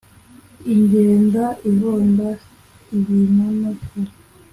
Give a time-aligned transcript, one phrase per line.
[0.75, 2.27] igenda ihonda
[2.97, 3.97] ibinono ku